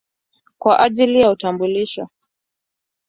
[0.57, 2.07] kwa ajili ya utambulisho.